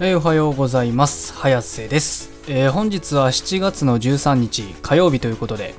[0.00, 1.32] えーおはようございます。
[1.34, 5.74] 早瀬です、えー本日は7月の13日火曜日ということで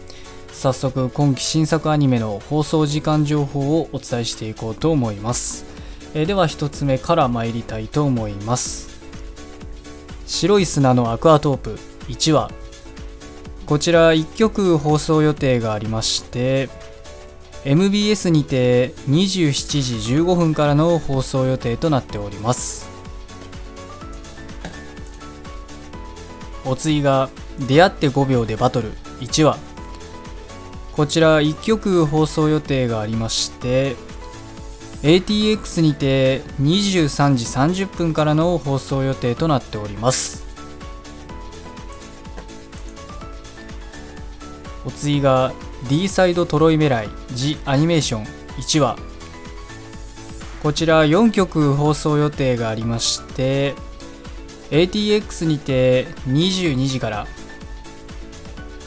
[0.51, 5.65] 早速今期新作アニメの放送時間情報をお伝えしていこうと思います、
[6.13, 9.01] えーでは1つ目から参りたいと思います。
[10.27, 12.51] 白い砂のアクアトープ1話。
[13.65, 16.69] こちら1曲放送予定がありまして
[17.65, 22.92] MBS にて27時15分からの放送予定となっております。
[26.65, 27.29] お次が
[27.67, 29.57] 「出会って5秒でバトル」1話。
[30.95, 33.95] こちら1曲放送予定がありまして
[35.01, 37.45] ATX にて23時
[37.85, 40.43] 30分からの放送予定となっております。
[44.85, 45.51] お次が
[45.89, 48.27] D サイドトロイメライ「ジ・アニメーション」
[48.59, 48.97] 1話。
[50.61, 53.75] こちら4曲放送予定がありまして
[54.73, 57.27] ATX にて22時から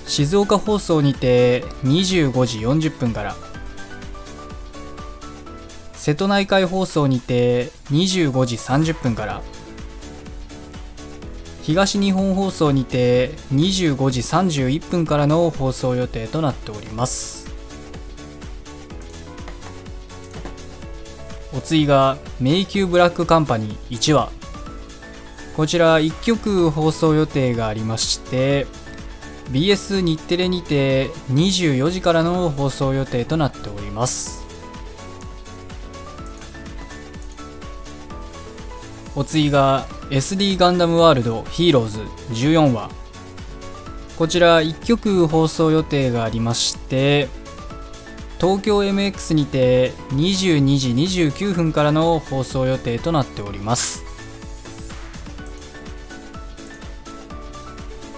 [0.04, 3.36] 静岡放送にて25時40分から
[5.92, 9.42] 瀬戸内海放送にて25時30分から
[11.62, 17.46] 東日本放送にて25時31分からの放送予定となっております。
[21.52, 24.30] お次が「迷宮ブラックカンパニー」1話
[25.56, 28.66] こちら1曲放送予定がありまして
[29.50, 34.44] BS 日テレにて24時からの放送予定となっております。
[39.14, 42.00] お次が SD ガンダムワールドヒーローズ
[42.34, 42.90] 14話。
[44.18, 47.28] こちら1曲放送予定がありまして
[48.40, 50.90] 東京 MX にて22時
[51.28, 54.05] 29分からの放送予定となっております。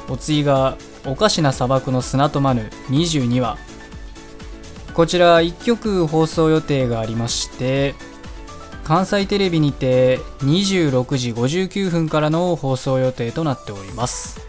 [0.08, 0.76] お次が
[1.06, 3.58] 「おかしな砂漠の砂とマヌ」22話
[4.94, 7.94] こちら1曲放送予定がありまして
[8.84, 14.40] 関西テレビにて26時59分からの放送予定となっております。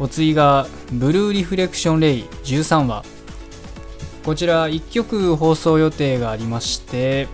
[0.00, 3.04] お次が「ブルーリフレクションレイ」13話
[4.24, 7.26] こちら1曲放送予定がありまして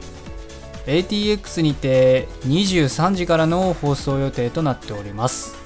[0.87, 5.65] ATX にて23時からの放送予定となっております。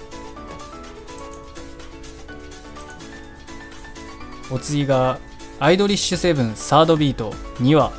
[4.51, 5.19] お次が
[5.61, 7.93] アイドリッシュセブンサードビート2話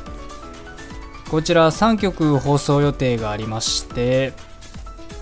[1.30, 4.32] こちら3曲放送予定がありまして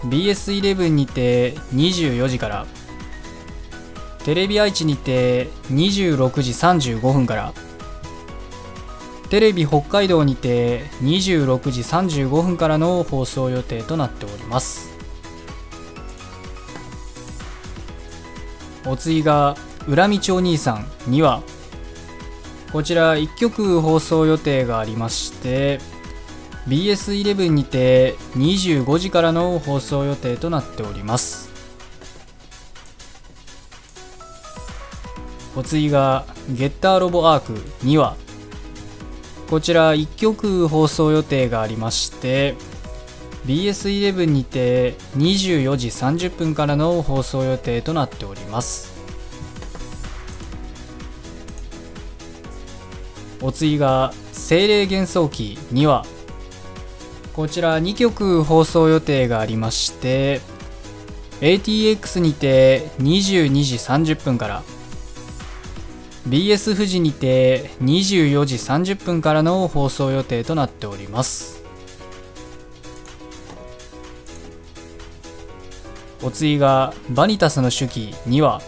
[0.04, 2.66] BS11 にて24時から
[4.25, 7.53] テレビ愛知にて26時35分から
[9.31, 14.97] テレビ北海道にて26時35分からの放送予定となっております。
[18.87, 19.55] お次が
[19.87, 21.43] 「裏道お兄さん」2話
[22.72, 25.78] こちら1曲放送予定がありまして
[26.69, 31.50] BS11 にて25時からの放送予定となっております。
[35.55, 37.53] お次が「ゲッターロボアーク」
[37.84, 38.16] 2話
[39.48, 42.54] こちら1曲放送予定がありまして
[43.47, 48.98] BS11 にて24時30分からの放送予定となっております。
[53.41, 56.04] お次が「精霊幻想記」2話
[57.34, 60.41] こちら2曲放送予定がありまして
[61.41, 64.62] ATX にて22時30分から
[66.27, 71.62] BS 富士にて24時30分からの放送予定となっております。
[76.21, 78.61] お次が「バニタスの手記」2話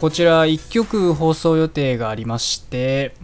[0.00, 3.14] こちら1曲放送予定がありまして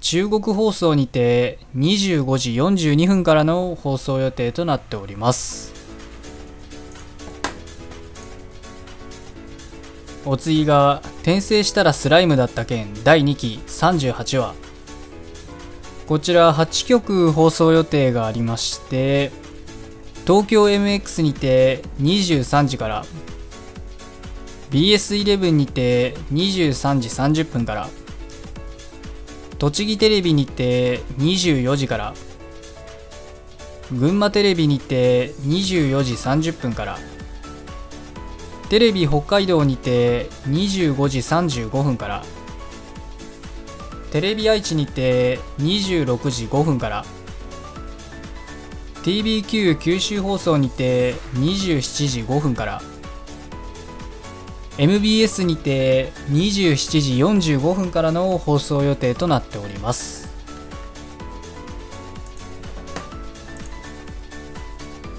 [0.00, 5.74] 中国放送にて25時42分からの放送予定となっております。
[10.24, 14.70] お次が「転生したらスライムだった件」第2期38話。
[16.10, 19.30] こちら8曲放送予定がありまして
[20.26, 23.04] 東京 MX にて23時から
[24.72, 27.08] BS11 にて23時
[27.42, 27.88] 30分から
[29.60, 32.14] 栃木テレビにて24時から
[33.92, 36.98] 群馬テレビにて24時30分から
[38.70, 42.22] テレビ北海道にて25時35分から
[44.12, 47.04] テレビ愛知にて26時5分から
[49.02, 52.82] TBQ 九州放送にて27時5分から
[54.78, 57.00] MBS にて27
[57.40, 60.30] 時45分からの放送予定となっております。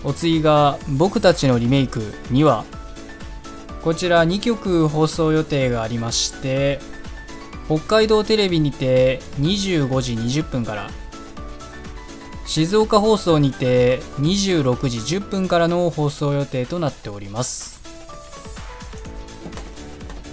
[0.05, 1.99] お次が僕たちのリメイク
[2.31, 2.63] 2話
[3.83, 6.79] こちら2曲放送予定がありまして
[7.65, 10.89] 北海道テレビにて25時20分から
[12.45, 17.79] 静岡放送にて26時10分からの放送予定となっております。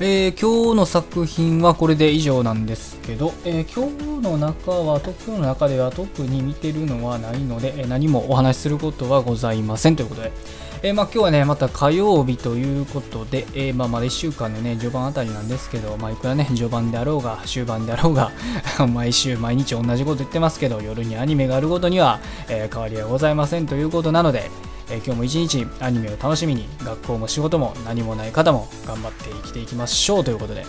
[0.01, 10.33] えー、今日の作品はこれで以上なんですけど、えー、今日の中は、今日の中では特に見てるのはないので、えー、何もお話しすることはございませんということで、
[10.83, 18.31] えまあ、今日はね、また火曜日ということで、えまあ、まだ1週間のね、序盤あたりなんですけど、まあ、いくらね、序盤であろうが、終盤であろうが、
[18.87, 24.51] 毎週毎日同じこと言ってますけど、夜にアニメがあることには、え変わりはございませんということなので、
[24.91, 30.65] え今日も一日アニメを楽しみに学校も仕事も何もない方も頑張って生きていきましょうということで。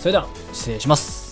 [0.00, 1.23] それでは失礼します。